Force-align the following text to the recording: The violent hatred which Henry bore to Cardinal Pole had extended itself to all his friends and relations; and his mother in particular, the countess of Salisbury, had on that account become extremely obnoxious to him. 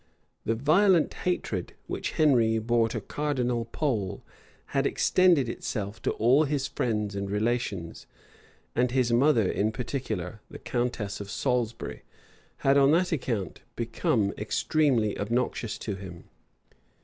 The 0.45 0.55
violent 0.55 1.13
hatred 1.13 1.73
which 1.85 2.13
Henry 2.13 2.57
bore 2.57 2.89
to 2.89 2.99
Cardinal 2.99 3.65
Pole 3.65 4.23
had 4.73 4.87
extended 4.87 5.47
itself 5.47 6.01
to 6.01 6.09
all 6.13 6.45
his 6.45 6.65
friends 6.67 7.13
and 7.15 7.29
relations; 7.29 8.07
and 8.75 8.89
his 8.89 9.13
mother 9.13 9.47
in 9.47 9.71
particular, 9.71 10.41
the 10.49 10.57
countess 10.57 11.21
of 11.21 11.29
Salisbury, 11.29 12.01
had 12.65 12.79
on 12.79 12.89
that 12.93 13.11
account 13.11 13.61
become 13.75 14.33
extremely 14.39 15.15
obnoxious 15.19 15.77
to 15.77 15.93
him. 15.93 16.23